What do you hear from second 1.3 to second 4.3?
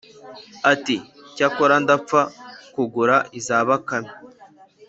‘cyakora ndapfa kugura iza bakame.’